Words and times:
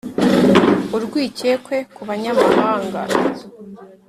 urwikekwe 0.95 1.75
ku 1.95 2.01
banyamahanga. 2.09 3.01